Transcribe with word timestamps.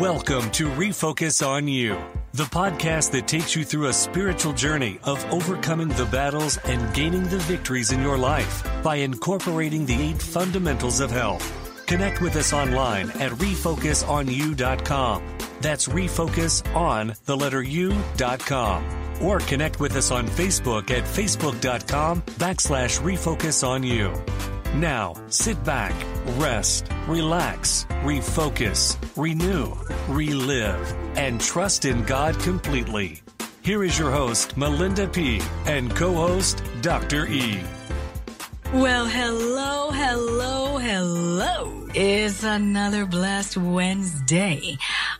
Welcome 0.00 0.50
to 0.52 0.68
Refocus 0.68 1.46
on 1.46 1.68
You, 1.68 1.98
the 2.32 2.44
podcast 2.44 3.10
that 3.10 3.28
takes 3.28 3.54
you 3.54 3.62
through 3.62 3.88
a 3.88 3.92
spiritual 3.92 4.54
journey 4.54 4.98
of 5.04 5.22
overcoming 5.30 5.88
the 5.88 6.06
battles 6.06 6.56
and 6.64 6.94
gaining 6.94 7.24
the 7.24 7.36
victories 7.36 7.92
in 7.92 8.00
your 8.00 8.16
life 8.16 8.66
by 8.82 8.96
incorporating 8.96 9.84
the 9.84 10.00
eight 10.00 10.22
fundamentals 10.22 11.00
of 11.00 11.10
health. 11.10 11.46
Connect 11.86 12.22
with 12.22 12.36
us 12.36 12.54
online 12.54 13.10
at 13.10 13.32
refocusonyou.com. 13.32 15.36
That's 15.60 15.88
refocus 15.88 16.74
on 16.74 17.12
the 17.26 17.36
letter 17.36 17.62
u.com. 17.62 18.84
Or 19.20 19.40
connect 19.40 19.78
with 19.78 19.94
us 19.96 20.10
on 20.10 20.26
Facebook 20.26 20.90
at 20.90 21.04
facebook.com 21.04 22.22
backslash 22.22 22.98
refocus 23.00 23.62
on 23.62 23.82
you. 23.82 24.14
Now, 24.74 25.12
sit 25.28 25.62
back, 25.64 25.92
rest, 26.38 26.88
relax, 27.06 27.84
refocus, 28.02 28.96
renew, 29.18 29.74
relive, 30.08 30.96
and 31.14 31.38
trust 31.38 31.84
in 31.84 32.04
God 32.04 32.38
completely. 32.40 33.20
Here 33.62 33.84
is 33.84 33.98
your 33.98 34.10
host, 34.10 34.56
Melinda 34.56 35.08
P., 35.08 35.42
and 35.66 35.94
co 35.94 36.14
host, 36.14 36.62
Dr. 36.80 37.26
E. 37.26 37.60
Well, 38.72 39.04
hello, 39.04 39.90
hello, 39.90 40.78
hello. 40.78 41.88
It's 41.94 42.42
another 42.42 43.04
blessed 43.04 43.58
Wednesday. 43.58 44.78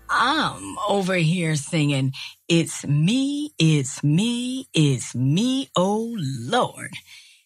I'm 0.08 0.78
over 0.88 1.16
here 1.16 1.56
singing, 1.56 2.14
It's 2.48 2.86
me, 2.86 3.52
it's 3.58 4.02
me, 4.02 4.66
it's 4.72 5.14
me, 5.14 5.68
oh 5.76 6.16
Lord 6.16 6.92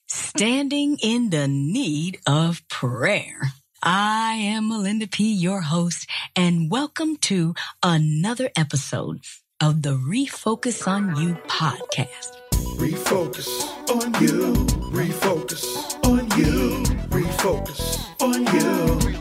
standing 0.09 0.99
in 1.03 1.31
the 1.31 1.49
need 1.49 2.21
of 2.27 2.67
prayer. 2.69 3.41
I 3.83 4.35
am 4.35 4.69
Melinda 4.69 5.09
P., 5.09 5.33
your 5.33 5.61
host, 5.61 6.09
and 6.35 6.71
welcome 6.71 7.17
to 7.23 7.55
another 7.83 8.51
episode 8.57 9.21
of 9.61 9.83
the 9.83 9.91
Refocus 9.91 10.87
on 10.87 11.17
You 11.17 11.35
podcast. 11.49 12.37
Refocus 12.77 13.49
on 13.91 14.13
you, 14.23 14.53
refocus 14.93 16.05
on 16.05 16.19
you, 16.39 16.83
refocus 17.11 18.23
on 18.23 18.41
you. 18.55 19.17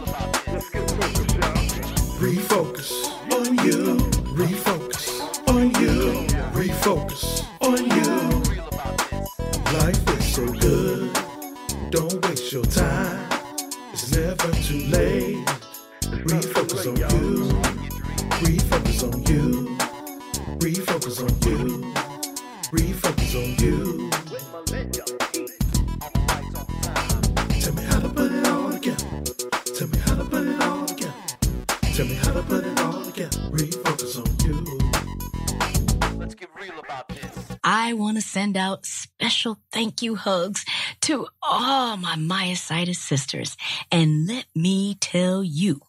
Refocus 2.20 2.92
on 3.32 3.56
you, 3.66 3.98
refocus 4.36 5.50
on 5.50 5.70
you, 5.82 6.28
refocus 6.54 7.45
too 14.76 14.88
late. 14.88 15.46
Refocus 16.26 16.88
on 16.88 16.96
you, 16.98 17.50
refocus 18.44 19.04
on 19.04 19.24
you, 19.24 19.78
refocus 20.60 21.20
on 21.22 21.34
you, 21.48 21.60
refocus 22.72 23.36
on 23.40 23.48
you. 23.64 24.10
Tell 27.62 27.74
me 27.74 27.84
how 27.84 28.00
to 28.00 28.10
put 28.10 28.32
it 28.32 28.48
all 28.48 28.72
together. 28.72 29.08
Tell 29.76 29.88
me 29.88 29.98
how 30.00 30.16
to 30.16 30.26
put 30.26 30.48
it 30.48 30.62
all 30.62 30.86
together. 30.86 31.14
Tell 31.96 32.06
me 32.06 32.16
how 32.16 32.34
to 32.34 32.44
put 32.44 32.66
it 32.66 32.80
all 32.80 33.04
together. 33.04 33.40
Refocus 33.52 34.18
on 34.18 34.28
you. 34.46 36.18
Let's 36.18 36.36
get 36.36 36.50
real 36.60 36.80
about 36.80 37.10
this. 37.10 37.58
I 37.64 37.94
want 37.94 38.18
to 38.18 38.22
send 38.22 38.58
out 38.58 38.86
special 38.86 39.60
thank 39.72 40.02
you 40.02 40.16
hugs 40.16 40.66
to 41.06 41.28
all 41.44 41.98
my 41.98 42.16
myositis 42.16 42.96
sisters. 42.96 43.56
And 43.92 44.28
let 44.28 44.46
me 44.56 44.96
tell 44.96 45.44
you, 45.44 45.82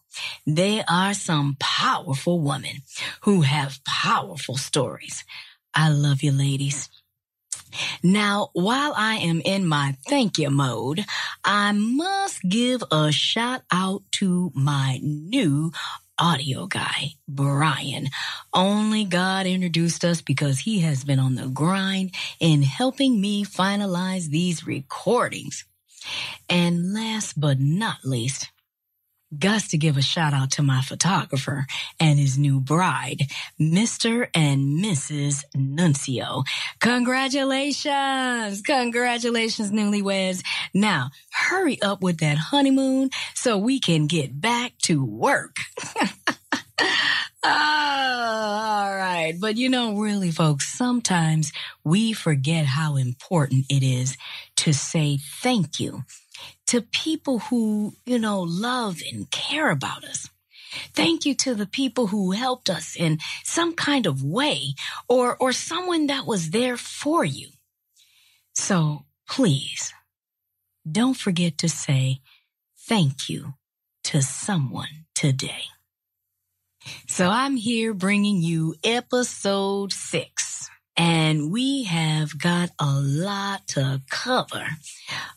they 0.45 0.83
are 0.87 1.15
some 1.15 1.57
powerful 1.59 2.39
women 2.39 2.83
who 3.21 3.41
have 3.41 3.83
powerful 3.83 4.57
stories. 4.57 5.23
I 5.73 5.89
love 5.89 6.21
you, 6.21 6.31
ladies. 6.31 6.89
Now, 8.03 8.49
while 8.53 8.93
I 8.95 9.15
am 9.15 9.41
in 9.43 9.65
my 9.65 9.97
thank 10.07 10.37
you 10.37 10.51
mode, 10.51 11.03
I 11.43 11.71
must 11.71 12.43
give 12.47 12.83
a 12.91 13.11
shout 13.11 13.61
out 13.71 14.03
to 14.13 14.51
my 14.53 14.99
new 15.01 15.71
audio 16.19 16.67
guy, 16.67 17.13
Brian. 17.27 18.09
Only 18.53 19.05
God 19.05 19.45
introduced 19.45 20.03
us 20.05 20.21
because 20.21 20.59
he 20.59 20.79
has 20.81 21.03
been 21.03 21.19
on 21.19 21.35
the 21.35 21.47
grind 21.47 22.15
in 22.39 22.63
helping 22.63 23.21
me 23.21 23.45
finalize 23.45 24.27
these 24.29 24.65
recordings. 24.67 25.65
And 26.49 26.93
last 26.93 27.39
but 27.39 27.59
not 27.59 27.97
least, 28.03 28.49
got 29.37 29.61
to 29.61 29.77
give 29.77 29.97
a 29.97 30.01
shout 30.01 30.33
out 30.33 30.51
to 30.51 30.63
my 30.63 30.81
photographer 30.81 31.65
and 31.99 32.19
his 32.19 32.37
new 32.37 32.59
bride, 32.59 33.23
Mr. 33.59 34.27
and 34.33 34.83
Mrs. 34.83 35.43
Nuncio. 35.55 36.43
Congratulations! 36.79 38.61
Congratulations, 38.61 39.71
newlyweds. 39.71 40.43
Now, 40.73 41.11
hurry 41.31 41.81
up 41.81 42.01
with 42.01 42.19
that 42.19 42.37
honeymoon 42.37 43.09
so 43.33 43.57
we 43.57 43.79
can 43.79 44.07
get 44.07 44.39
back 44.39 44.77
to 44.83 45.03
work. 45.03 45.57
Ah, 47.43 48.83
all 48.85 48.95
right. 48.95 49.35
But 49.39 49.57
you 49.57 49.69
know, 49.69 49.97
really, 49.97 50.31
folks, 50.31 50.67
sometimes 50.67 51.51
we 51.83 52.13
forget 52.13 52.65
how 52.65 52.95
important 52.95 53.65
it 53.69 53.83
is 53.83 54.17
to 54.57 54.73
say 54.73 55.17
thank 55.41 55.79
you 55.79 56.03
to 56.67 56.81
people 56.81 57.39
who, 57.39 57.93
you 58.05 58.19
know, 58.19 58.41
love 58.41 59.01
and 59.11 59.29
care 59.31 59.71
about 59.71 60.03
us. 60.03 60.29
Thank 60.93 61.25
you 61.25 61.33
to 61.35 61.55
the 61.55 61.65
people 61.65 62.07
who 62.07 62.31
helped 62.31 62.69
us 62.69 62.95
in 62.95 63.19
some 63.43 63.73
kind 63.73 64.05
of 64.05 64.23
way 64.23 64.75
or, 65.07 65.35
or 65.37 65.51
someone 65.51 66.07
that 66.07 66.25
was 66.25 66.51
there 66.51 66.77
for 66.77 67.23
you. 67.23 67.49
So 68.53 69.05
please 69.27 69.93
don't 70.89 71.17
forget 71.17 71.57
to 71.59 71.69
say 71.69 72.19
thank 72.87 73.29
you 73.29 73.53
to 74.05 74.21
someone 74.21 75.05
today. 75.15 75.63
So 77.07 77.27
I'm 77.27 77.57
here 77.57 77.93
bringing 77.93 78.41
you 78.41 78.75
episode 78.83 79.91
six. 79.91 80.46
And 80.97 81.51
we 81.51 81.83
have 81.83 82.39
got 82.39 82.71
a 82.79 82.99
lot 82.99 83.67
to 83.69 84.01
cover. 84.09 84.65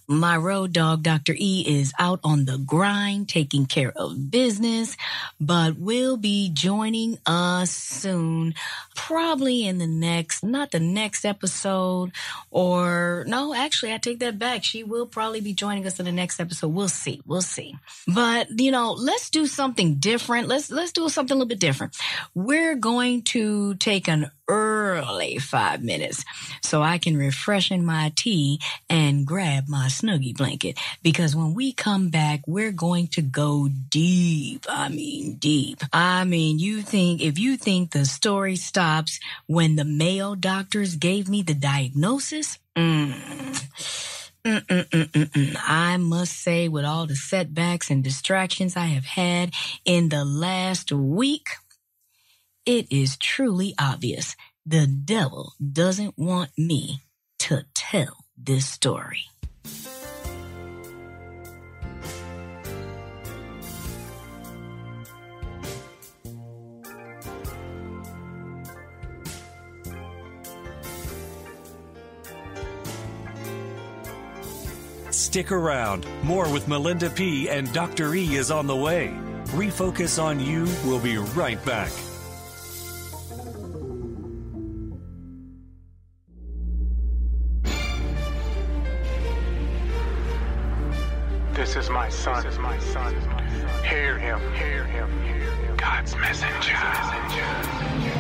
My 0.09 0.37
road 0.37 0.72
dog, 0.72 1.03
Dr. 1.03 1.34
E, 1.37 1.65
is 1.66 1.93
out 1.98 2.19
on 2.25 2.47
the 2.47 2.59
grind, 2.59 3.28
taking 3.28 3.66
care 3.66 3.93
of 3.94 4.31
business, 4.31 4.97
but 5.38 5.78
will 5.78 6.16
be 6.16 6.50
joining 6.53 7.19
us 7.26 7.71
soon, 7.71 8.54
probably 8.97 9.66
in 9.66 9.78
the 9.78 9.87
next, 9.87 10.43
not 10.43 10.71
the 10.72 10.81
next 10.81 11.25
episode, 11.25 12.10
or 12.50 13.25
no, 13.28 13.54
actually, 13.54 13.92
I 13.92 13.98
take 13.98 14.19
that 14.21 14.38
back. 14.38 14.65
She 14.65 14.82
will 14.82 15.06
probably 15.06 15.41
be 15.41 15.53
joining 15.53 15.87
us 15.87 16.00
in 16.00 16.06
the 16.06 16.12
next 16.12 16.41
episode. 16.41 16.69
We'll 16.69 16.88
see. 16.88 17.21
We'll 17.27 17.42
see. 17.42 17.77
But, 18.09 18.48
you 18.59 18.72
know, 18.72 18.92
let's 18.92 19.31
do 19.31 19.47
something 19.47 19.97
different. 19.97 20.48
Let's, 20.48 20.71
let's 20.71 20.92
do 20.92 21.09
something 21.09 21.34
a 21.34 21.38
little 21.38 21.48
bit 21.48 21.60
different. 21.60 21.97
We're 22.34 22.75
going 22.75 23.22
to 23.22 23.75
take 23.75 24.09
an 24.09 24.31
early 24.48 25.38
five 25.50 25.83
minutes 25.83 26.25
so 26.62 26.83
I 26.83 26.99
can 26.99 27.16
refreshen 27.16 27.83
my 27.84 28.12
tea 28.15 28.61
and 28.88 29.27
grab 29.27 29.65
my 29.69 29.87
snuggie 29.87 30.37
blanket 30.37 30.78
because 31.03 31.34
when 31.34 31.55
we 31.55 31.72
come 31.72 32.09
back, 32.09 32.41
we're 32.47 32.72
going 32.72 33.09
to 33.09 33.22
go 33.22 33.69
deep. 33.91 34.66
I 34.69 34.89
mean, 34.89 35.37
deep. 35.37 35.83
I 35.93 36.25
mean, 36.25 36.59
you 36.59 36.83
think, 36.83 37.21
if 37.21 37.39
you 37.39 37.56
think 37.56 37.91
the 37.91 38.05
story 38.05 38.56
stops 38.56 39.19
when 39.47 39.77
the 39.77 39.84
male 39.84 40.34
doctors 40.34 40.97
gave 40.97 41.28
me 41.28 41.43
the 41.43 41.55
diagnosis, 41.55 42.59
mm, 42.77 43.12
Mm-mm-mm-mm-mm. 44.44 45.56
I 45.66 45.99
must 45.99 46.33
say, 46.33 46.69
with 46.69 46.84
all 46.84 47.06
the 47.06 47.16
setbacks 47.16 47.91
and 47.91 48.03
distractions 48.03 48.77
I 48.77 48.87
have 48.87 49.05
had 49.05 49.53
in 49.84 50.09
the 50.09 50.25
last 50.25 50.92
week, 50.92 51.48
it 52.65 52.91
is 52.91 53.19
truly 53.19 53.74
obvious 53.78 54.36
the 54.66 54.86
devil 54.86 55.53
doesn't 55.60 56.15
want 56.16 56.51
me 56.57 57.03
to 57.41 57.65
tell 57.74 58.24
this 58.36 58.66
story. 58.66 59.24
Stick 75.10 75.53
around. 75.53 76.07
More 76.24 76.53
with 76.53 76.66
Melinda 76.66 77.09
P. 77.09 77.48
and 77.48 77.72
Dr. 77.72 78.15
E 78.15 78.34
is 78.34 78.51
on 78.51 78.66
the 78.66 78.74
way. 78.74 79.15
Refocus 79.47 80.21
on 80.21 80.41
You 80.41 80.65
we 80.84 80.91
will 80.91 80.98
be 80.98 81.18
right 81.18 81.65
back. 81.65 81.92
son. 92.10 92.42
This 92.45 92.54
is 92.54 92.59
my 92.59 92.78
son. 92.78 93.15
Hear 93.84 94.18
him. 94.18 94.41
Hear 94.54 94.84
him. 94.84 95.22
Hear 95.22 95.34
him. 95.34 95.77
God's 95.77 96.15
messenger. 96.16 96.72
God's 96.72 97.33
messenger. 97.33 98.20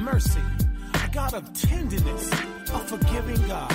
mercy, 0.00 0.40
a 0.94 1.08
God 1.12 1.34
of 1.34 1.52
tenderness, 1.52 2.30
a 2.32 2.78
forgiving 2.78 3.46
God. 3.46 3.74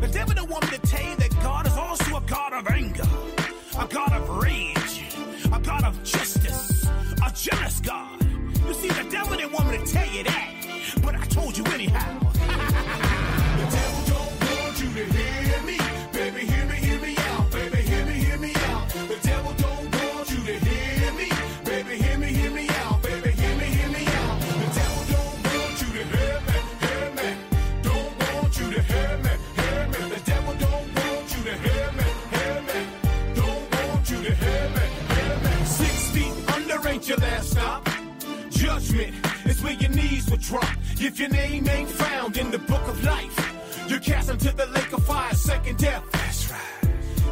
The 0.00 0.08
devil 0.08 0.34
don't 0.34 0.50
want 0.50 0.64
me 0.70 0.78
to 0.78 0.86
tell 0.86 1.02
you 1.02 1.16
that 1.16 1.30
God 1.42 1.66
is 1.66 1.72
also 1.74 2.16
a 2.16 2.20
God 2.22 2.52
of 2.52 2.66
anger, 2.68 3.04
a 3.78 3.86
God 3.86 4.12
of 4.12 4.28
rage, 4.42 5.04
a 5.52 5.60
God 5.60 5.84
of 5.84 6.02
justice, 6.02 6.84
a 7.24 7.32
jealous 7.34 7.80
God. 7.80 8.22
You 8.66 8.74
see, 8.74 8.88
the 8.88 9.08
devil 9.10 9.36
didn't 9.36 9.52
want 9.52 9.70
me 9.70 9.78
to 9.78 9.86
tell 9.86 10.08
you 10.08 10.24
that, 10.24 10.50
but 11.02 11.14
I 11.14 11.24
told 11.26 11.56
you 11.56 11.64
anyhow. 11.66 13.20
basement 38.94 39.46
is 39.46 39.62
where 39.62 39.72
your 39.72 39.90
knees 39.90 40.30
would 40.30 40.40
drop 40.40 40.68
if 40.98 41.18
your 41.18 41.28
name 41.28 41.68
ain't 41.68 41.90
found 41.90 42.36
in 42.36 42.50
the 42.50 42.58
book 42.58 42.86
of 42.88 43.02
life. 43.04 43.36
You're 43.88 44.00
cast 44.00 44.30
into 44.30 44.52
the 44.52 44.66
lake 44.66 44.92
of 44.92 45.04
fire, 45.04 45.34
second 45.34 45.78
death. 45.78 46.02
That's 46.12 46.50
right. 46.50 46.60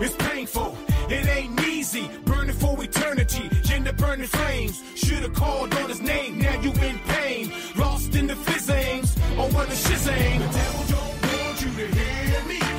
It's 0.01 0.15
painful, 0.17 0.77
it 1.09 1.27
ain't 1.29 1.61
easy, 1.67 2.11
burning 2.25 2.57
for 2.57 2.83
eternity. 2.83 3.49
In 3.75 3.85
the 3.85 3.93
burning 3.93 4.27
flames, 4.27 4.83
should've 4.97 5.35
called 5.35 5.75
on 5.75 5.89
his 5.89 6.01
name. 6.01 6.39
Now 6.39 6.61
you 6.61 6.73
in 6.73 6.99
pain, 7.07 7.53
lost 7.77 8.15
in 8.15 8.27
the 8.27 8.35
fizzings, 8.35 9.17
on 9.39 9.53
what 9.55 9.69
the 9.69 9.75
shizang. 9.75 10.39
The 10.39 10.59
devil 10.59 10.85
don't 10.89 11.45
want 11.45 11.63
you 11.63 11.71
to 11.71 11.87
hear 11.95 12.45
me. 12.49 12.72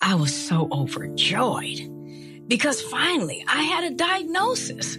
I 0.00 0.16
was 0.16 0.34
so 0.34 0.68
overjoyed 0.72 2.48
because 2.48 2.82
finally 2.82 3.44
I 3.46 3.62
had 3.62 3.84
a 3.84 3.94
diagnosis. 3.94 4.98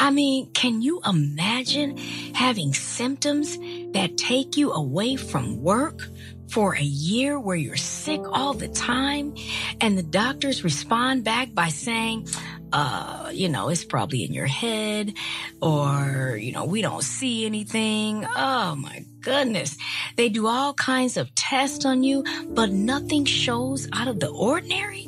I 0.00 0.10
mean, 0.10 0.50
can 0.52 0.80
you 0.82 1.00
imagine 1.06 1.96
having 2.34 2.72
symptoms 2.72 3.58
that 3.92 4.16
take 4.16 4.56
you 4.56 4.72
away 4.72 5.16
from 5.16 5.62
work 5.62 6.08
for 6.48 6.74
a 6.74 6.82
year 6.82 7.38
where 7.38 7.56
you're 7.56 7.76
sick 7.76 8.20
all 8.32 8.54
the 8.54 8.68
time 8.68 9.34
and 9.80 9.96
the 9.96 10.02
doctors 10.02 10.64
respond 10.64 11.24
back 11.24 11.54
by 11.54 11.68
saying, 11.68 12.28
uh, 12.74 13.30
you 13.32 13.48
know, 13.48 13.68
it's 13.68 13.84
probably 13.84 14.24
in 14.24 14.34
your 14.34 14.48
head 14.48 15.14
or, 15.62 16.36
you 16.36 16.50
know, 16.50 16.64
we 16.64 16.82
don't 16.82 17.04
see 17.04 17.46
anything. 17.46 18.26
Oh 18.36 18.74
my 18.74 19.04
goodness. 19.20 19.76
They 20.16 20.28
do 20.28 20.48
all 20.48 20.74
kinds 20.74 21.16
of 21.16 21.32
tests 21.36 21.84
on 21.84 22.02
you, 22.02 22.24
but 22.48 22.70
nothing 22.70 23.26
shows 23.26 23.88
out 23.92 24.08
of 24.08 24.18
the 24.18 24.28
ordinary. 24.28 25.02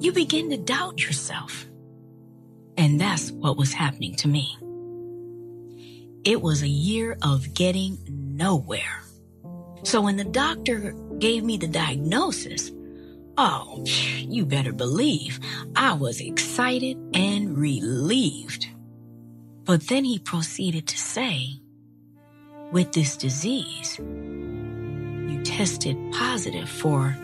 You 0.00 0.12
begin 0.12 0.50
to 0.50 0.58
doubt 0.58 1.02
yourself. 1.02 1.64
And 2.76 3.00
that's 3.00 3.32
what 3.32 3.56
was 3.56 3.72
happening 3.72 4.14
to 4.16 4.28
me. 4.28 4.54
It 6.24 6.42
was 6.42 6.62
a 6.62 6.68
year 6.68 7.16
of 7.22 7.54
getting 7.54 7.96
nowhere. 8.06 9.02
So 9.84 10.02
when 10.02 10.18
the 10.18 10.24
doctor 10.24 10.94
gave 11.18 11.42
me 11.42 11.56
the 11.56 11.68
diagnosis, 11.68 12.70
oh, 13.38 13.82
you 14.18 14.44
better 14.44 14.72
believe 14.72 15.40
I 15.76 15.94
was 15.94 16.20
excited 16.20 16.98
and 17.14 17.56
relieved. 17.56 18.66
But 19.64 19.86
then 19.86 20.04
he 20.04 20.18
proceeded 20.18 20.88
to 20.88 20.98
say, 20.98 21.60
with 22.72 22.92
this 22.92 23.16
disease, 23.16 23.98
you 23.98 25.40
tested 25.44 25.96
positive 26.12 26.68
for 26.68 27.16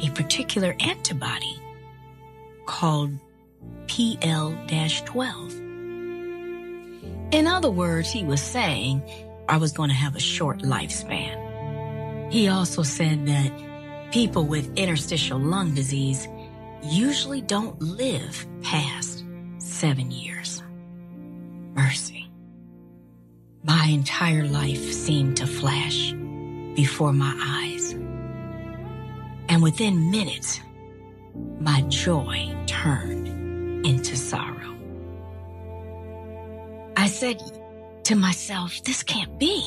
a 0.00 0.10
particular 0.14 0.74
antibody 0.80 1.60
called 2.66 3.10
PL-12. 3.86 5.60
In 7.32 7.46
other 7.46 7.70
words, 7.70 8.10
he 8.10 8.24
was 8.24 8.40
saying 8.40 9.02
I 9.48 9.58
was 9.58 9.72
going 9.72 9.90
to 9.90 9.94
have 9.94 10.16
a 10.16 10.20
short 10.20 10.60
lifespan. 10.60 12.32
He 12.32 12.48
also 12.48 12.82
said 12.82 13.26
that 13.26 13.69
people 14.10 14.44
with 14.44 14.76
interstitial 14.76 15.38
lung 15.38 15.74
disease 15.74 16.28
usually 16.82 17.40
don't 17.40 17.80
live 17.80 18.46
past 18.62 19.24
seven 19.58 20.10
years. 20.10 20.62
Mercy. 21.74 22.28
My 23.62 23.86
entire 23.86 24.46
life 24.46 24.92
seemed 24.92 25.36
to 25.36 25.46
flash 25.46 26.12
before 26.74 27.12
my 27.12 27.34
eyes. 27.40 27.92
And 29.48 29.62
within 29.62 30.10
minutes, 30.10 30.60
my 31.60 31.82
joy 31.82 32.56
turned 32.66 33.28
into 33.86 34.16
sorrow. 34.16 34.76
I 36.96 37.06
said 37.06 37.40
to 38.04 38.16
myself, 38.16 38.82
this 38.82 39.02
can't 39.02 39.38
be. 39.38 39.62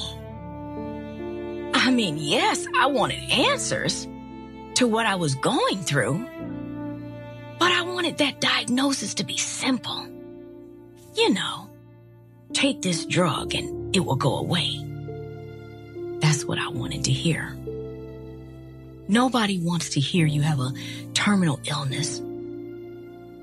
I 1.76 1.92
mean, 1.92 2.18
yes, 2.18 2.66
I 2.80 2.88
wanted 2.88 3.20
answers 3.30 4.08
to 4.76 4.88
what 4.88 5.06
I 5.06 5.16
was 5.16 5.36
going 5.36 5.78
through, 5.78 6.26
but 7.60 7.72
I 7.72 7.84
wanted 7.84 8.18
that 8.18 8.42
diagnosis 8.42 9.14
to 9.16 9.24
be 9.24 9.38
simple. 9.38 10.08
You 11.16 11.34
know, 11.34 11.70
take 12.54 12.82
this 12.82 13.06
drug 13.06 13.54
and 13.56 13.96
it 13.96 14.00
will 14.00 14.16
go 14.16 14.38
away. 14.38 14.80
That's 16.20 16.46
what 16.46 16.58
I 16.58 16.70
wanted 16.70 17.04
to 17.06 17.12
hear. 17.12 17.56
Nobody 19.08 19.60
wants 19.60 19.90
to 19.90 20.00
hear 20.00 20.26
you 20.26 20.42
have 20.42 20.60
a 20.60 20.74
terminal 21.14 21.60
illness 21.66 22.22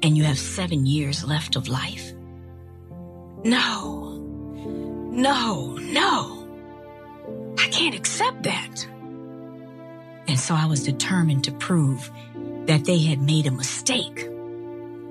and 0.03 0.17
you 0.17 0.25
have 0.25 0.39
seven 0.39 0.87
years 0.87 1.25
left 1.25 1.57
of 1.57 1.69
life? 1.69 2.13
No, 3.45 4.17
no, 5.13 5.77
no. 5.77 6.49
I 7.59 7.69
can't 7.69 7.95
accept 7.95 8.43
that. 8.45 8.87
And 10.31 10.39
so 10.39 10.55
I 10.55 10.67
was 10.67 10.85
determined 10.85 11.43
to 11.45 11.51
prove 11.51 12.09
that 12.67 12.85
they 12.85 12.99
had 12.99 13.21
made 13.21 13.49
a 13.49 13.51
mistake 13.51 14.29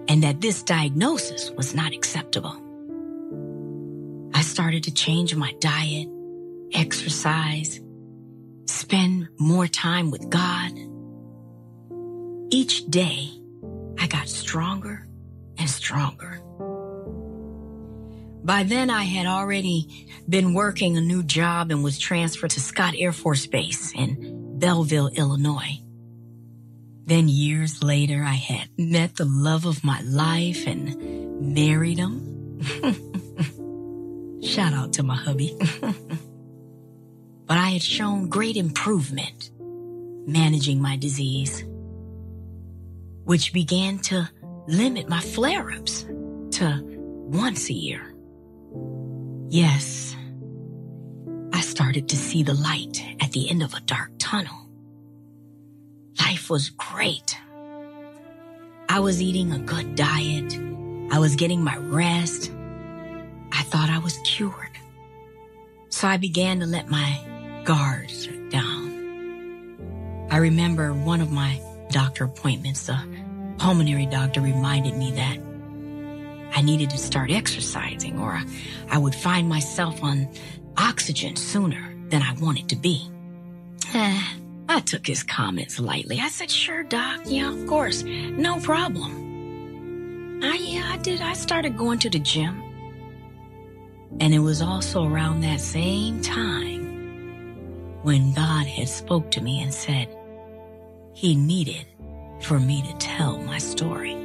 and 0.08 0.24
that 0.24 0.40
this 0.40 0.64
diagnosis 0.64 1.52
was 1.52 1.76
not 1.76 1.92
acceptable. 1.92 2.56
I 4.34 4.42
started 4.42 4.84
to 4.86 4.94
change 4.94 5.36
my 5.36 5.52
diet, 5.60 6.08
exercise, 6.72 7.82
spend 8.66 9.28
more 9.38 9.68
time 9.68 10.10
with 10.10 10.30
God. 10.30 10.72
Each 12.50 12.86
day, 12.86 13.30
I 14.00 14.08
got 14.08 14.30
stronger 14.30 15.06
and 15.58 15.70
stronger. 15.70 16.40
By 18.42 18.64
then, 18.64 18.90
I 18.90 19.04
had 19.04 19.26
already 19.26 20.08
been 20.30 20.54
working 20.54 20.96
a 20.96 21.02
new 21.02 21.24
job 21.24 21.72
and 21.72 21.84
was 21.84 22.00
transferred 22.00 22.52
to 22.52 22.62
Scott 22.62 22.94
Air 22.98 23.12
Force 23.12 23.46
Base 23.48 23.92
in 23.94 24.29
Belleville, 24.60 25.10
Illinois. 25.10 25.80
Then 27.06 27.28
years 27.28 27.82
later, 27.82 28.24
I 28.24 28.34
had 28.36 28.70
met 28.78 29.16
the 29.16 29.26
love 29.26 29.66
of 29.66 29.84
my 29.84 30.02
life 30.02 30.68
and 30.68 31.56
married 31.56 31.98
him. 31.98 32.62
Shout 34.44 34.74
out 34.74 34.94
to 34.94 35.04
my 35.04 35.16
hubby. 35.16 35.58
but 37.46 37.58
I 37.58 37.70
had 37.70 37.82
shown 37.82 38.30
great 38.30 38.58
improvement 38.58 39.52
managing 40.28 40.82
my 40.82 40.98
disease 40.98 41.64
which 43.30 43.54
began 43.54 44.00
to 44.00 44.28
limit 44.66 45.08
my 45.08 45.20
flare 45.20 45.70
ups 45.70 46.02
to 46.50 46.82
once 46.84 47.70
a 47.70 47.74
year. 47.74 48.12
Yes, 49.50 50.09
started 51.90 52.08
to 52.08 52.18
see 52.18 52.44
the 52.44 52.54
light 52.54 53.04
at 53.20 53.32
the 53.32 53.50
end 53.50 53.64
of 53.64 53.74
a 53.74 53.80
dark 53.80 54.12
tunnel. 54.20 54.70
Life 56.20 56.48
was 56.48 56.70
great. 56.70 57.36
I 58.88 59.00
was 59.00 59.20
eating 59.20 59.52
a 59.54 59.58
good 59.58 59.96
diet. 59.96 60.54
I 61.12 61.18
was 61.18 61.36
getting 61.36 61.64
my 61.64 61.78
rest. 61.78 62.52
I 63.52 63.64
thought 63.64 63.90
I 63.90 63.98
was 63.98 64.20
cured. 64.24 64.54
So 65.90 66.08
I 66.08 66.18
began 66.18 66.60
to 66.60 66.68
let 66.68 66.90
my 66.90 67.20
guards 67.64 68.28
down. 68.52 70.28
I 70.30 70.38
remember 70.38 70.94
one 70.94 71.22
of 71.22 71.32
my 71.32 71.60
doctor 71.90 72.26
appointments, 72.26 72.86
the 72.86 73.00
pulmonary 73.58 74.06
doctor 74.06 74.42
reminded 74.42 74.96
me 74.96 75.12
that 75.14 75.40
I 76.56 76.62
needed 76.62 76.92
to 76.92 77.00
start 77.00 77.32
exercising 77.32 78.20
or 78.20 78.40
I 78.92 79.00
would 79.00 79.16
find 79.16 79.50
myself 79.50 80.04
on 80.04 80.28
oxygen 80.80 81.36
sooner 81.36 81.94
than 82.10 82.22
I 82.22 82.34
wanted 82.40 82.70
to 82.70 82.76
be. 82.76 83.10
Eh, 83.94 84.24
I 84.68 84.80
took 84.82 85.06
his 85.06 85.24
comments 85.24 85.80
lightly. 85.80 86.20
I 86.20 86.30
said, 86.30 86.50
sure, 86.50 86.84
doc. 86.84 87.22
Yeah, 87.26 87.52
of 87.52 87.68
course. 87.68 88.04
No 88.04 88.60
problem. 88.60 90.42
I, 90.44 90.56
yeah, 90.56 90.90
I 90.92 90.98
did. 90.98 91.22
I 91.22 91.34
started 91.34 91.78
going 91.78 92.00
to 92.00 92.10
the 92.10 92.20
gym. 92.20 92.64
And 94.20 94.34
it 94.34 94.40
was 94.40 94.62
also 94.62 95.06
around 95.06 95.42
that 95.42 95.60
same 95.60 96.22
time 96.22 98.00
when 98.04 98.34
God 98.34 98.66
had 98.66 98.88
spoke 98.90 99.30
to 99.32 99.42
me 99.42 99.62
and 99.62 99.74
said, 99.74 100.08
he 101.14 101.36
needed 101.36 101.86
for 102.42 102.60
me 102.60 102.82
to 102.84 102.94
tell 102.98 103.38
my 103.40 103.58
story. 103.58 104.16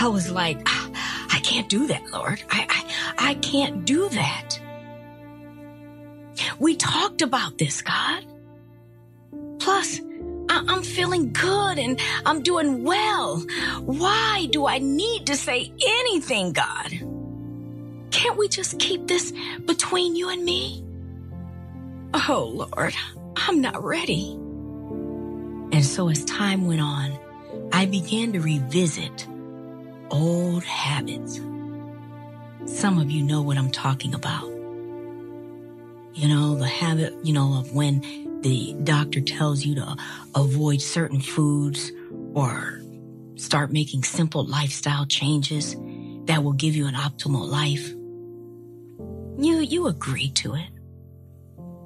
I 0.00 0.06
was 0.06 0.30
like, 0.30 0.60
I 0.66 1.40
can't 1.42 1.68
do 1.68 1.86
that, 1.88 2.10
Lord. 2.12 2.42
I, 2.50 2.66
I, 2.68 3.30
I 3.30 3.34
can't 3.34 3.84
do 3.84 4.08
that. 4.10 4.60
We 6.60 6.76
talked 6.76 7.22
about 7.22 7.58
this, 7.58 7.82
God. 7.82 8.24
Plus, 9.58 10.00
I, 10.48 10.64
I'm 10.68 10.82
feeling 10.82 11.32
good 11.32 11.78
and 11.78 12.00
I'm 12.26 12.42
doing 12.42 12.84
well. 12.84 13.40
Why 13.84 14.48
do 14.50 14.66
I 14.66 14.78
need 14.78 15.26
to 15.26 15.36
say 15.36 15.72
anything, 15.80 16.52
God? 16.52 16.90
Can't 18.10 18.36
we 18.36 18.48
just 18.48 18.78
keep 18.78 19.06
this 19.06 19.32
between 19.66 20.16
you 20.16 20.30
and 20.30 20.44
me? 20.44 20.84
Oh, 22.14 22.68
Lord, 22.72 22.94
I'm 23.36 23.60
not 23.60 23.82
ready. 23.84 24.32
And 25.70 25.84
so 25.84 26.08
as 26.08 26.24
time 26.24 26.66
went 26.66 26.80
on, 26.80 27.18
I 27.72 27.86
began 27.86 28.32
to 28.32 28.40
revisit 28.40 29.28
old 30.10 30.64
habits. 30.64 31.40
Some 32.64 32.98
of 32.98 33.10
you 33.10 33.22
know 33.22 33.42
what 33.42 33.58
I'm 33.58 33.70
talking 33.70 34.14
about. 34.14 34.57
You 36.18 36.26
know, 36.26 36.56
the 36.56 36.66
habit, 36.66 37.14
you 37.22 37.32
know, 37.32 37.60
of 37.60 37.72
when 37.72 38.00
the 38.40 38.74
doctor 38.82 39.20
tells 39.20 39.64
you 39.64 39.76
to 39.76 39.96
avoid 40.34 40.82
certain 40.82 41.20
foods 41.20 41.92
or 42.34 42.82
start 43.36 43.72
making 43.72 44.02
simple 44.02 44.44
lifestyle 44.44 45.06
changes 45.06 45.76
that 46.24 46.42
will 46.42 46.54
give 46.54 46.74
you 46.74 46.88
an 46.88 46.94
optimal 46.94 47.48
life. 47.48 47.88
You, 49.40 49.60
you 49.60 49.86
agree 49.86 50.30
to 50.30 50.56
it. 50.56 50.70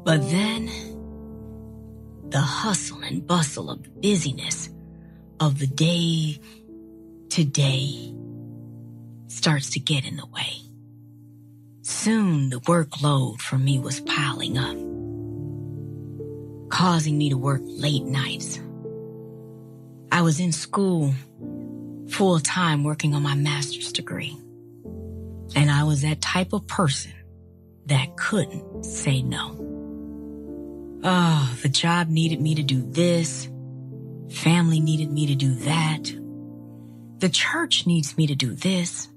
But 0.03 0.23
then 0.31 0.71
the 2.31 2.41
hustle 2.41 3.03
and 3.03 3.27
bustle 3.27 3.71
of 3.71 3.83
the 3.83 3.91
busyness 3.91 4.71
of 5.41 5.59
the 5.59 5.67
day 5.67 6.41
to 7.29 7.45
day 7.45 8.15
starts 9.27 9.69
to 9.73 9.79
get 9.79 10.07
in 10.07 10.17
the 10.17 10.25
way. 10.25 10.72
Soon 11.85 12.49
the 12.51 12.61
workload 12.61 13.41
for 13.41 13.59
me 13.59 13.81
was 13.81 13.99
piling 14.03 14.57
up, 14.57 14.77
causing 16.71 17.19
me 17.19 17.31
to 17.31 17.37
work 17.37 17.61
late 17.65 18.05
nights. 18.05 18.61
I 20.13 20.23
was 20.23 20.39
in 20.39 20.53
school 20.53 21.13
full 22.09 22.39
time 22.39 22.85
working 22.85 23.15
on 23.15 23.25
my 23.25 23.35
master's 23.35 23.91
degree. 23.91 24.37
And 25.57 25.73
I 25.73 25.83
was 25.83 26.03
that 26.03 26.21
type 26.21 26.53
of 26.53 26.69
person 26.69 27.15
that 27.87 28.17
couldn't 28.17 28.85
say 28.85 29.21
no. 29.23 29.59
Oh, 31.03 31.59
the 31.63 31.69
job 31.69 32.09
needed 32.09 32.41
me 32.41 32.55
to 32.55 32.63
do 32.63 32.89
this. 32.93 33.51
Family 34.31 34.79
needed 34.79 35.11
me 35.11 35.27
to 35.27 35.35
do 35.35 35.53
that. 35.57 36.05
The 37.19 37.29
church 37.29 37.89
needs 37.89 38.17
me 38.17 38.29
to 38.29 38.37
do 38.37 38.55
this. 38.55 39.09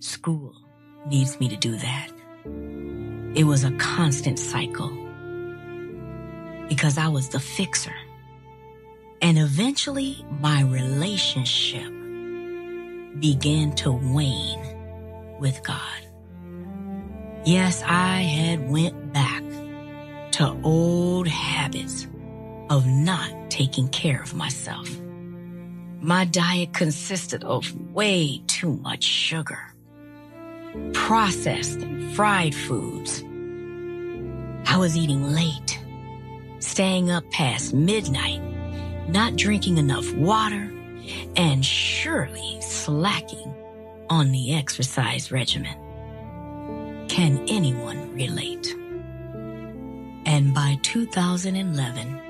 School 0.00 0.59
needs 1.06 1.38
me 1.40 1.48
to 1.48 1.56
do 1.56 1.76
that. 1.76 2.10
It 3.34 3.44
was 3.44 3.64
a 3.64 3.70
constant 3.72 4.38
cycle 4.38 4.90
because 6.68 6.98
I 6.98 7.08
was 7.08 7.28
the 7.28 7.40
fixer. 7.40 7.94
And 9.22 9.38
eventually 9.38 10.24
my 10.40 10.62
relationship 10.62 11.92
began 13.20 13.72
to 13.76 13.92
wane 13.92 15.38
with 15.38 15.62
God. 15.62 16.00
Yes, 17.44 17.82
I 17.84 18.22
had 18.22 18.70
went 18.70 19.12
back 19.12 19.42
to 20.32 20.56
old 20.62 21.26
habits 21.26 22.06
of 22.70 22.86
not 22.86 23.50
taking 23.50 23.88
care 23.88 24.22
of 24.22 24.34
myself. 24.34 24.88
My 26.00 26.24
diet 26.24 26.72
consisted 26.72 27.44
of 27.44 27.74
way 27.92 28.42
too 28.46 28.72
much 28.76 29.02
sugar, 29.04 29.74
processed 30.92 31.80
and 31.80 32.14
fried 32.14 32.54
foods. 32.54 33.22
I 34.66 34.76
was 34.76 34.96
eating 34.96 35.34
late, 35.34 35.78
staying 36.60 37.10
up 37.10 37.28
past 37.30 37.74
midnight, 37.74 38.40
not 39.08 39.36
drinking 39.36 39.78
enough 39.78 40.12
water, 40.14 40.72
and 41.36 41.64
surely 41.64 42.60
slacking 42.60 43.54
on 44.08 44.30
the 44.30 44.54
exercise 44.54 45.32
regimen. 45.32 45.76
Can 47.08 47.44
anyone 47.48 48.14
relate? 48.14 48.74
And 50.26 50.54
by 50.54 50.78
2011, 50.82 52.20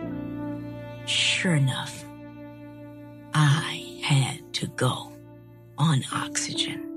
sure 1.07 1.55
enough, 1.55 2.05
I 3.35 4.01
had 4.03 4.41
to 4.55 4.67
go 4.69 5.13
on 5.77 6.03
oxygen. 6.13 6.90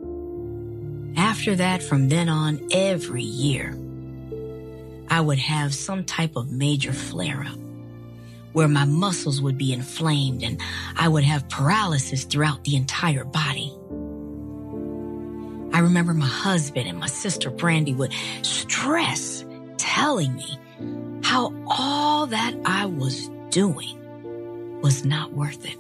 After 1.44 1.58
that, 1.58 1.84
from 1.84 2.08
then 2.08 2.30
on, 2.30 2.70
every 2.72 3.22
year, 3.22 3.78
I 5.10 5.20
would 5.20 5.40
have 5.40 5.76
some 5.76 6.06
type 6.06 6.38
of 6.38 6.50
major 6.50 6.94
flare 6.94 7.44
up 7.44 7.60
where 8.54 8.70
my 8.70 8.86
muscles 8.86 9.42
would 9.42 9.58
be 9.58 9.74
inflamed 9.74 10.42
and 10.42 10.62
I 10.96 11.10
would 11.10 11.26
have 11.26 11.50
paralysis 11.50 12.24
throughout 12.24 12.64
the 12.64 12.78
entire 12.78 13.26
body. 13.26 13.74
I 15.74 15.80
remember 15.80 16.14
my 16.14 16.28
husband 16.28 16.88
and 16.88 16.98
my 16.98 17.08
sister 17.08 17.50
Brandy 17.50 17.94
would 17.94 18.14
stress 18.42 19.44
telling 19.76 20.34
me 20.38 20.58
how 21.26 21.54
all 21.68 22.26
that 22.28 22.56
I 22.64 22.86
was 22.86 23.30
doing 23.50 24.80
was 24.82 25.04
not 25.04 25.34
worth 25.34 25.66
it 25.66 25.78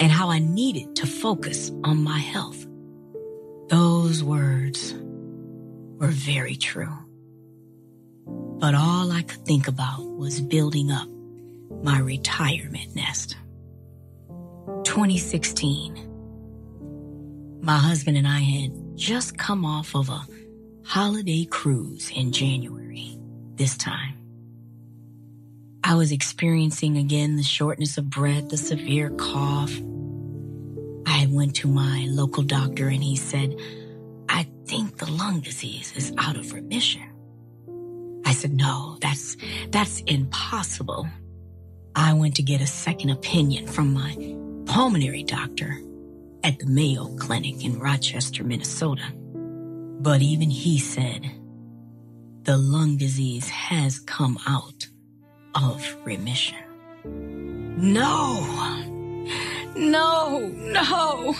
and 0.00 0.10
how 0.10 0.30
I 0.30 0.38
needed 0.38 0.96
to 0.96 1.06
focus 1.06 1.70
on 1.84 2.02
my 2.02 2.18
health. 2.18 2.66
Those 3.72 4.22
words 4.22 4.94
were 5.96 6.08
very 6.08 6.56
true. 6.56 6.92
But 8.26 8.74
all 8.74 9.10
I 9.10 9.22
could 9.22 9.46
think 9.46 9.66
about 9.66 10.04
was 10.04 10.42
building 10.42 10.90
up 10.90 11.08
my 11.82 11.98
retirement 12.00 12.94
nest. 12.94 13.38
2016. 14.84 17.60
My 17.62 17.78
husband 17.78 18.18
and 18.18 18.28
I 18.28 18.40
had 18.40 18.72
just 18.94 19.38
come 19.38 19.64
off 19.64 19.96
of 19.96 20.10
a 20.10 20.26
holiday 20.84 21.46
cruise 21.46 22.12
in 22.14 22.30
January 22.30 23.16
this 23.54 23.78
time. 23.78 24.18
I 25.82 25.94
was 25.94 26.12
experiencing 26.12 26.98
again 26.98 27.36
the 27.36 27.42
shortness 27.42 27.96
of 27.96 28.10
breath, 28.10 28.50
the 28.50 28.58
severe 28.58 29.08
cough. 29.08 29.72
I 31.06 31.26
went 31.30 31.56
to 31.56 31.68
my 31.68 32.06
local 32.08 32.42
doctor 32.42 32.88
and 32.88 33.02
he 33.02 33.16
said, 33.16 33.56
I 34.28 34.46
think 34.66 34.98
the 34.98 35.10
lung 35.10 35.40
disease 35.40 35.92
is 35.96 36.12
out 36.18 36.36
of 36.36 36.52
remission. 36.52 37.02
I 38.24 38.32
said, 38.32 38.52
no, 38.52 38.96
that's, 39.00 39.36
that's 39.70 40.00
impossible. 40.00 41.06
I 41.94 42.14
went 42.14 42.36
to 42.36 42.42
get 42.42 42.60
a 42.60 42.66
second 42.66 43.10
opinion 43.10 43.66
from 43.66 43.92
my 43.92 44.14
pulmonary 44.66 45.22
doctor 45.22 45.78
at 46.44 46.58
the 46.58 46.66
Mayo 46.66 47.08
Clinic 47.16 47.64
in 47.64 47.78
Rochester, 47.78 48.44
Minnesota. 48.44 49.04
But 50.00 50.22
even 50.22 50.50
he 50.50 50.78
said 50.78 51.30
the 52.42 52.56
lung 52.56 52.96
disease 52.96 53.48
has 53.48 54.00
come 54.00 54.38
out 54.46 54.88
of 55.54 55.96
remission. 56.04 56.58
No, 57.04 58.81
no, 59.76 60.38
no. 60.38 61.34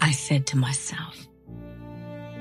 I 0.00 0.10
said 0.12 0.46
to 0.48 0.56
myself, 0.56 1.26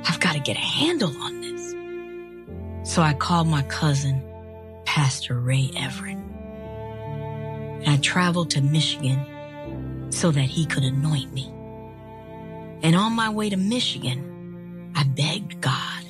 I've 0.05 0.19
got 0.19 0.33
to 0.33 0.39
get 0.39 0.57
a 0.57 0.59
handle 0.59 1.15
on 1.21 1.41
this. 1.41 2.91
So 2.91 3.01
I 3.01 3.13
called 3.13 3.47
my 3.47 3.63
cousin, 3.63 4.21
Pastor 4.85 5.39
Ray 5.39 5.71
Everett. 5.77 6.17
And 6.17 7.87
I 7.87 7.97
traveled 7.97 8.49
to 8.51 8.61
Michigan 8.61 10.07
so 10.09 10.31
that 10.31 10.41
he 10.45 10.65
could 10.65 10.83
anoint 10.83 11.33
me. 11.33 11.51
And 12.81 12.95
on 12.95 13.13
my 13.13 13.29
way 13.29 13.49
to 13.49 13.57
Michigan, 13.57 14.91
I 14.95 15.03
begged 15.03 15.61
God. 15.61 16.03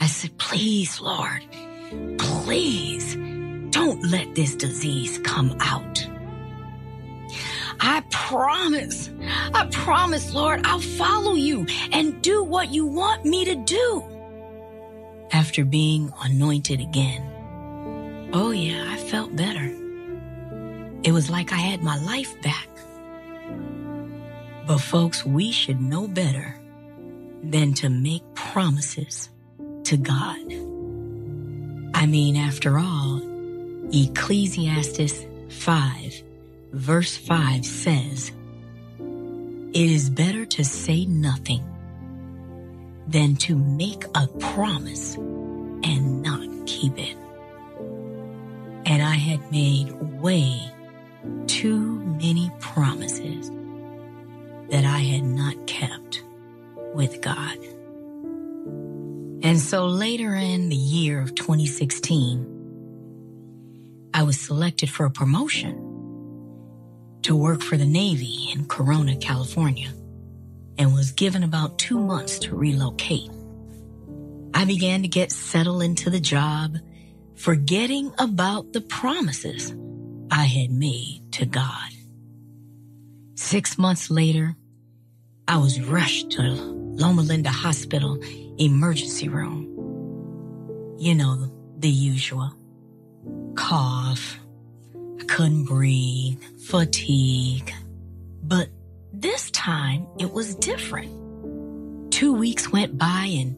I 0.00 0.06
said, 0.06 0.36
please, 0.38 1.00
Lord, 1.00 1.42
please 2.18 3.14
don't 3.70 4.02
let 4.10 4.34
this 4.34 4.56
disease 4.56 5.18
come 5.18 5.54
out. 5.60 6.09
I 7.80 8.02
promise, 8.10 9.10
I 9.54 9.66
promise, 9.72 10.34
Lord, 10.34 10.60
I'll 10.64 10.80
follow 10.80 11.34
you 11.34 11.66
and 11.92 12.20
do 12.22 12.44
what 12.44 12.70
you 12.70 12.86
want 12.86 13.24
me 13.24 13.44
to 13.46 13.54
do. 13.54 14.04
After 15.32 15.64
being 15.64 16.12
anointed 16.22 16.80
again, 16.80 18.28
oh 18.34 18.50
yeah, 18.50 18.86
I 18.86 18.96
felt 18.98 19.34
better. 19.34 19.74
It 21.02 21.12
was 21.12 21.30
like 21.30 21.52
I 21.52 21.56
had 21.56 21.82
my 21.82 21.98
life 21.98 22.40
back. 22.42 22.68
But 24.66 24.78
folks, 24.78 25.24
we 25.24 25.50
should 25.50 25.80
know 25.80 26.06
better 26.06 26.60
than 27.42 27.72
to 27.74 27.88
make 27.88 28.22
promises 28.34 29.30
to 29.84 29.96
God. 29.96 30.52
I 31.94 32.06
mean, 32.06 32.36
after 32.36 32.78
all, 32.78 33.22
Ecclesiastes 33.92 35.24
5 35.48 36.22
verse 36.72 37.16
5 37.16 37.64
says, 37.64 38.32
It 38.98 39.90
is 39.90 40.10
better 40.10 40.44
to 40.46 40.64
say 40.64 41.04
nothing 41.06 41.64
than 43.06 43.36
to 43.36 43.56
make 43.56 44.04
a 44.14 44.26
promise 44.38 45.16
and 45.16 46.22
not 46.22 46.66
keep 46.66 46.96
it. 46.98 47.16
And 48.86 49.02
I 49.02 49.14
had 49.14 49.50
made 49.50 49.92
way 50.20 50.60
too 51.46 52.00
many 52.20 52.50
promises 52.60 53.50
that 54.70 54.84
I 54.84 54.98
had 54.98 55.24
not 55.24 55.66
kept 55.66 56.22
with 56.94 57.20
God. 57.20 57.58
And 59.42 59.58
so 59.58 59.86
later 59.86 60.34
in 60.34 60.68
the 60.68 60.76
year 60.76 61.20
of 61.20 61.34
2016, 61.34 62.46
I 64.12 64.22
was 64.22 64.38
selected 64.38 64.90
for 64.90 65.06
a 65.06 65.10
promotion 65.10 65.89
to 67.22 67.36
work 67.36 67.62
for 67.62 67.76
the 67.76 67.86
Navy 67.86 68.50
in 68.52 68.66
Corona, 68.66 69.16
California, 69.16 69.92
and 70.78 70.94
was 70.94 71.12
given 71.12 71.42
about 71.42 71.78
two 71.78 71.98
months 71.98 72.38
to 72.40 72.56
relocate. 72.56 73.30
I 74.54 74.64
began 74.64 75.02
to 75.02 75.08
get 75.08 75.30
settled 75.32 75.82
into 75.82 76.10
the 76.10 76.20
job, 76.20 76.76
forgetting 77.36 78.12
about 78.18 78.72
the 78.72 78.80
promises 78.80 79.74
I 80.30 80.44
had 80.44 80.70
made 80.70 81.22
to 81.32 81.46
God. 81.46 81.90
Six 83.34 83.78
months 83.78 84.10
later, 84.10 84.56
I 85.46 85.58
was 85.58 85.80
rushed 85.80 86.30
to 86.32 86.42
Loma 86.42 87.22
Linda 87.22 87.50
Hospital 87.50 88.18
emergency 88.58 89.28
room. 89.28 89.66
You 90.98 91.14
know, 91.14 91.50
the 91.78 91.88
usual. 91.88 92.52
Cough, 93.54 94.38
Couldn't 95.28 95.64
breathe, 95.64 96.42
fatigue. 96.66 97.72
But 98.42 98.68
this 99.12 99.50
time 99.50 100.06
it 100.18 100.32
was 100.32 100.54
different. 100.56 102.12
Two 102.12 102.32
weeks 102.34 102.70
went 102.70 102.98
by 102.98 103.26
and 103.30 103.56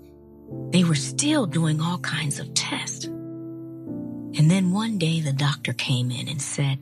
they 0.72 0.84
were 0.84 0.94
still 0.94 1.46
doing 1.46 1.80
all 1.80 1.98
kinds 1.98 2.38
of 2.38 2.52
tests. 2.54 3.06
And 3.06 4.50
then 4.50 4.72
one 4.72 4.98
day 4.98 5.20
the 5.20 5.32
doctor 5.32 5.72
came 5.72 6.10
in 6.10 6.28
and 6.28 6.40
said, 6.40 6.78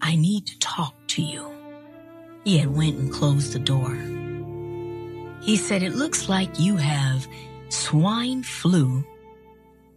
I 0.00 0.16
need 0.16 0.46
to 0.46 0.58
talk 0.58 0.94
to 1.08 1.22
you. 1.22 1.50
He 2.44 2.58
had 2.58 2.74
went 2.74 2.96
and 2.96 3.12
closed 3.12 3.52
the 3.52 3.58
door. 3.58 3.94
He 5.42 5.56
said, 5.56 5.82
it 5.82 5.94
looks 5.94 6.28
like 6.28 6.58
you 6.58 6.76
have 6.76 7.26
swine 7.68 8.42
flu 8.42 9.04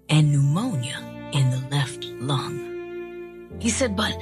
and 0.10 0.32
pneumonia 0.32 1.00
in 1.34 1.50
the 1.50 1.64
left 1.70 2.04
lung. 2.06 2.77
He 3.60 3.70
said, 3.70 3.96
but 3.96 4.18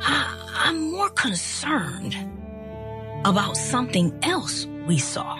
I, 0.00 0.66
am 0.66 0.90
more 0.90 1.10
concerned 1.10 2.16
about 3.24 3.56
something 3.56 4.16
else 4.22 4.66
we 4.86 4.98
saw. 4.98 5.36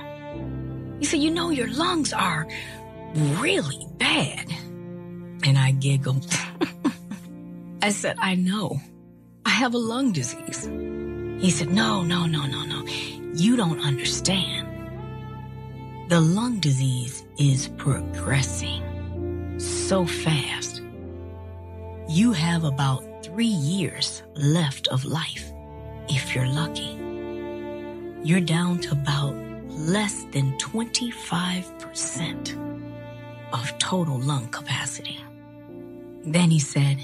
He 0.99 1.05
said, 1.05 1.21
you 1.21 1.31
know, 1.31 1.51
your 1.51 1.69
lungs 1.69 2.13
are 2.13 2.47
really 3.15 3.87
bad. 3.99 4.51
And 5.45 5.59
I 5.59 5.73
giggled. 5.73 6.27
I 7.83 7.91
said, 7.91 8.17
I 8.21 8.37
know. 8.37 8.81
I 9.45 9.51
have 9.51 9.75
a 9.75 9.79
lung 9.79 10.13
disease. 10.13 10.65
He 11.43 11.51
said, 11.51 11.71
no, 11.71 12.03
no, 12.03 12.27
no, 12.27 12.47
no, 12.47 12.65
no. 12.65 12.87
You 13.35 13.57
don't 13.57 13.81
understand. 13.81 14.69
The 16.09 16.21
lung 16.21 16.61
disease 16.61 17.25
is 17.39 17.69
progressing 17.69 18.83
so 19.59 20.05
fast. 20.05 20.82
You 22.13 22.33
have 22.33 22.65
about 22.65 23.25
three 23.25 23.47
years 23.47 24.23
left 24.35 24.89
of 24.89 25.07
life 25.07 25.51
if 26.11 26.35
you're 26.35 26.47
lucky. 26.47 26.99
You're 28.23 28.43
down 28.43 28.81
to 28.81 28.93
about 28.93 29.35
less 29.71 30.25
than 30.25 30.53
25% 30.59 33.55
of 33.55 33.79
total 33.79 34.21
lung 34.21 34.49
capacity. 34.49 35.25
Then 36.23 36.51
he 36.51 36.59
said 36.59 36.99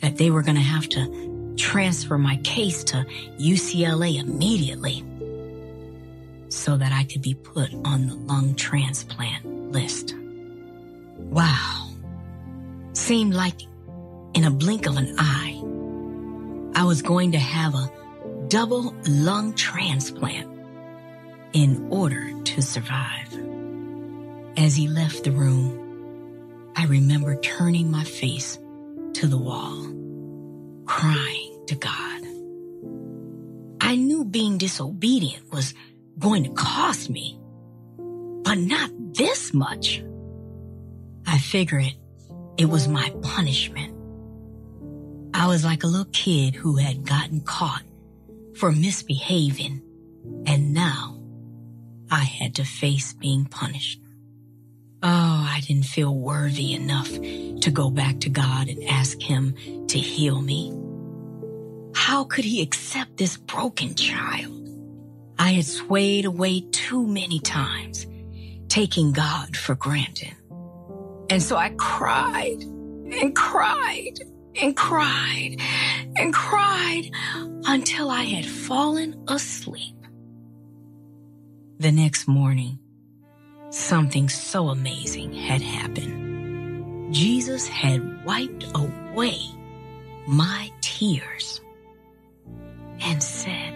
that 0.00 0.16
they 0.16 0.32
were 0.32 0.42
going 0.42 0.56
to 0.56 0.62
have 0.62 0.88
to 0.88 1.54
transfer 1.56 2.18
my 2.18 2.38
case 2.38 2.82
to 2.82 3.06
UCLA 3.38 4.18
immediately 4.18 5.04
so 6.48 6.76
that 6.76 6.90
I 6.90 7.04
could 7.04 7.22
be 7.22 7.34
put 7.34 7.72
on 7.84 8.08
the 8.08 8.16
lung 8.16 8.56
transplant 8.56 9.70
list. 9.70 10.16
Wow. 11.18 11.90
Seemed 12.92 13.34
like 13.34 13.60
in 14.36 14.44
a 14.44 14.50
blink 14.50 14.86
of 14.86 14.98
an 14.98 15.14
eye, 15.18 15.62
I 16.78 16.84
was 16.84 17.00
going 17.00 17.32
to 17.32 17.38
have 17.38 17.74
a 17.74 17.90
double 18.48 18.94
lung 19.08 19.54
transplant 19.54 20.46
in 21.54 21.88
order 21.88 22.30
to 22.42 22.60
survive. 22.60 23.32
As 24.58 24.76
he 24.76 24.88
left 24.88 25.24
the 25.24 25.32
room, 25.32 26.70
I 26.76 26.84
remember 26.84 27.40
turning 27.40 27.90
my 27.90 28.04
face 28.04 28.58
to 29.14 29.26
the 29.26 29.38
wall, 29.38 29.86
crying 30.84 31.64
to 31.68 31.74
God. 31.74 32.22
I 33.80 33.96
knew 33.96 34.22
being 34.26 34.58
disobedient 34.58 35.50
was 35.50 35.72
going 36.18 36.44
to 36.44 36.50
cost 36.50 37.08
me, 37.08 37.40
but 38.42 38.58
not 38.58 38.90
this 39.14 39.54
much. 39.54 40.04
I 41.26 41.38
figured 41.38 41.94
it 42.58 42.66
was 42.66 42.86
my 42.86 43.08
punishment. 43.22 43.95
I 45.36 45.48
was 45.48 45.66
like 45.66 45.84
a 45.84 45.86
little 45.86 46.10
kid 46.12 46.54
who 46.54 46.76
had 46.76 47.04
gotten 47.04 47.42
caught 47.42 47.82
for 48.54 48.72
misbehaving, 48.72 49.82
and 50.46 50.72
now 50.72 51.20
I 52.10 52.24
had 52.24 52.54
to 52.54 52.64
face 52.64 53.12
being 53.12 53.44
punished. 53.44 54.00
Oh, 55.02 55.46
I 55.46 55.60
didn't 55.66 55.84
feel 55.84 56.16
worthy 56.16 56.72
enough 56.72 57.12
to 57.12 57.70
go 57.70 57.90
back 57.90 58.18
to 58.20 58.30
God 58.30 58.68
and 58.68 58.82
ask 58.84 59.20
Him 59.20 59.54
to 59.88 59.98
heal 59.98 60.40
me. 60.40 60.72
How 61.94 62.24
could 62.24 62.46
He 62.46 62.62
accept 62.62 63.18
this 63.18 63.36
broken 63.36 63.94
child? 63.94 64.70
I 65.38 65.50
had 65.50 65.66
swayed 65.66 66.24
away 66.24 66.62
too 66.72 67.06
many 67.06 67.40
times, 67.40 68.06
taking 68.68 69.12
God 69.12 69.54
for 69.54 69.74
granted. 69.74 70.34
And 71.28 71.42
so 71.42 71.56
I 71.56 71.74
cried 71.76 72.62
and 72.62 73.36
cried 73.36 74.18
and 74.60 74.76
cried 74.76 75.56
and 76.16 76.32
cried 76.32 77.10
until 77.66 78.10
I 78.10 78.22
had 78.22 78.46
fallen 78.46 79.24
asleep. 79.28 79.94
The 81.78 81.92
next 81.92 82.26
morning, 82.26 82.78
something 83.70 84.28
so 84.28 84.68
amazing 84.68 85.32
had 85.34 85.60
happened. 85.60 87.14
Jesus 87.14 87.68
had 87.68 88.24
wiped 88.24 88.64
away 88.74 89.38
my 90.26 90.70
tears 90.80 91.60
and 93.00 93.22
said, 93.22 93.74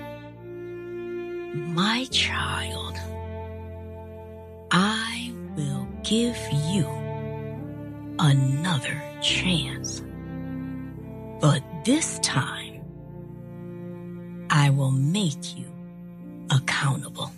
my 1.55 2.07
child, 2.11 2.97
I 4.71 5.33
will 5.57 5.87
give 6.03 6.39
you 6.69 6.87
another 8.19 9.03
chance. 9.21 10.03
But 11.41 11.63
this 11.85 12.19
time, 12.19 12.83
I 14.51 14.71
will 14.71 14.91
make 14.91 15.57
you 15.57 15.67
accountable. 16.51 17.33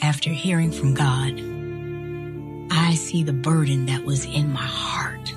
After 0.00 0.30
hearing 0.30 0.70
from 0.70 0.94
God, 0.94 1.40
I 2.70 2.94
see 2.94 3.24
the 3.24 3.32
burden 3.32 3.86
that 3.86 4.04
was 4.04 4.26
in 4.26 4.52
my 4.52 4.60
heart 4.60 5.34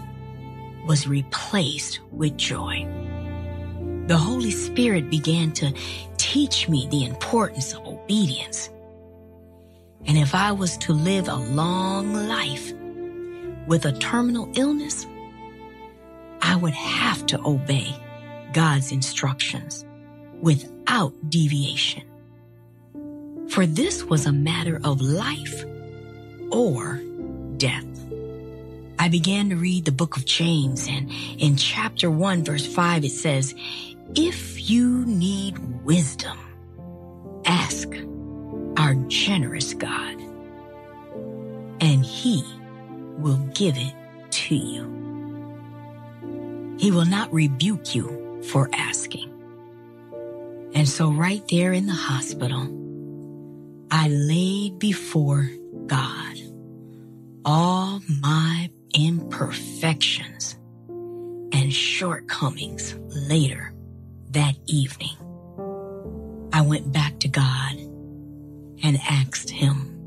was 0.85 1.07
replaced 1.07 1.99
with 2.11 2.37
joy. 2.37 2.87
The 4.07 4.17
Holy 4.17 4.51
Spirit 4.51 5.09
began 5.09 5.51
to 5.53 5.73
teach 6.17 6.67
me 6.67 6.87
the 6.91 7.05
importance 7.05 7.73
of 7.73 7.85
obedience. 7.87 8.69
And 10.05 10.17
if 10.17 10.35
I 10.35 10.51
was 10.51 10.77
to 10.79 10.93
live 10.93 11.27
a 11.27 11.35
long 11.35 12.13
life 12.27 12.73
with 13.67 13.85
a 13.85 13.93
terminal 13.93 14.51
illness, 14.55 15.05
I 16.49 16.55
would 16.55 16.73
have 16.73 17.27
to 17.27 17.39
obey 17.45 17.95
God's 18.53 18.91
instructions 18.91 19.85
without 20.41 21.13
deviation. 21.29 22.01
For 23.49 23.67
this 23.67 24.03
was 24.03 24.25
a 24.25 24.31
matter 24.31 24.81
of 24.83 24.99
life 24.99 25.63
or 26.49 27.03
death. 27.57 27.85
I 28.97 29.09
began 29.09 29.49
to 29.49 29.57
read 29.57 29.85
the 29.85 29.91
book 29.91 30.17
of 30.17 30.25
James 30.25 30.87
and 30.87 31.11
in 31.37 31.55
chapter 31.55 32.09
1 32.09 32.43
verse 32.43 32.65
5 32.65 33.05
it 33.05 33.11
says, 33.11 33.53
if 34.15 34.71
you 34.71 35.05
need 35.05 35.59
wisdom, 35.85 36.39
ask 37.45 37.89
our 38.75 38.95
generous 39.07 39.75
God, 39.75 40.15
and 41.79 42.03
He 42.03 42.43
will 43.19 43.37
give 43.53 43.77
it 43.77 43.93
to 44.31 44.55
you. 44.55 45.08
He 46.79 46.91
will 46.91 47.05
not 47.05 47.31
rebuke 47.33 47.93
you 47.93 48.41
for 48.51 48.69
asking. 48.73 49.29
And 50.73 50.87
so, 50.87 51.11
right 51.11 51.45
there 51.49 51.73
in 51.73 51.87
the 51.87 51.93
hospital, 51.93 52.63
I 53.91 54.07
laid 54.07 54.79
before 54.79 55.49
God 55.87 56.37
all 57.43 58.01
my 58.21 58.69
imperfections 58.93 60.57
and 61.51 61.73
shortcomings 61.73 62.95
later 63.09 63.73
that 64.31 64.55
evening, 64.67 65.17
I 66.53 66.61
went 66.61 66.93
back 66.93 67.19
to 67.19 67.27
God 67.27 67.75
and 68.83 68.97
asked 69.09 69.49
him, 69.49 69.97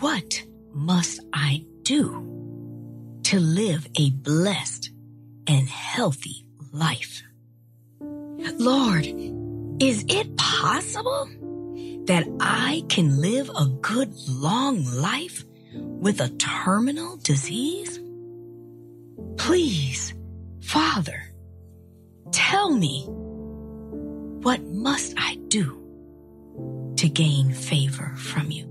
What 0.00 0.42
must 0.72 1.20
I 1.32 1.64
do 1.84 3.20
to 3.24 3.40
live 3.40 3.86
a 3.98 4.10
blessed 4.10 4.90
and 5.46 5.68
healthy 5.68 6.46
life? 6.72 7.22
Lord, 8.58 9.06
is 9.80 10.04
it 10.08 10.36
possible 10.36 11.28
that 12.06 12.26
I 12.40 12.84
can 12.88 13.20
live 13.20 13.50
a 13.50 13.66
good 13.66 14.12
long 14.28 14.84
life 14.84 15.44
with 15.74 16.20
a 16.20 16.28
terminal 16.28 17.16
disease? 17.18 17.98
Please, 19.36 20.14
Father, 20.60 21.22
tell 22.30 22.70
me, 22.70 23.04
what 23.06 24.62
must 24.62 25.14
I 25.16 25.36
do 25.48 26.92
to 26.96 27.08
gain 27.08 27.52
favor 27.52 28.14
from 28.16 28.50
you? 28.50 28.70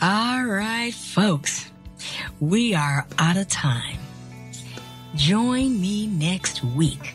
All 0.00 0.44
right, 0.44 0.94
folks, 0.94 1.70
we 2.40 2.74
are 2.74 3.06
out 3.18 3.36
of 3.36 3.48
time. 3.48 3.98
Join 5.14 5.80
me 5.80 6.06
next 6.06 6.62
week. 6.62 7.14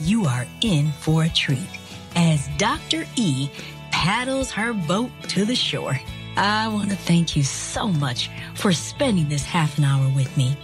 You 0.00 0.24
are 0.26 0.46
in 0.60 0.92
for 0.92 1.24
a 1.24 1.28
treat 1.28 1.68
as 2.16 2.48
Dr. 2.58 3.04
E 3.16 3.50
paddles 3.90 4.50
her 4.50 4.72
boat 4.72 5.10
to 5.28 5.44
the 5.44 5.54
shore. 5.54 5.98
I 6.36 6.68
want 6.68 6.90
to 6.90 6.96
thank 6.96 7.36
you 7.36 7.42
so 7.42 7.88
much 7.88 8.30
for 8.54 8.72
spending 8.72 9.28
this 9.28 9.44
half 9.44 9.78
an 9.78 9.84
hour 9.84 10.10
with 10.14 10.34
me. 10.36 10.56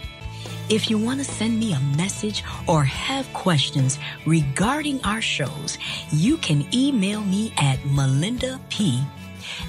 If 0.69 0.89
you 0.89 0.97
want 0.99 1.19
to 1.19 1.25
send 1.25 1.59
me 1.59 1.73
a 1.73 1.79
message 1.97 2.43
or 2.67 2.83
have 2.83 3.31
questions 3.33 3.97
regarding 4.25 5.01
our 5.03 5.21
shows, 5.21 5.77
you 6.11 6.37
can 6.37 6.65
email 6.73 7.21
me 7.21 7.53
at 7.57 7.83
Melinda 7.85 8.59
P 8.69 9.01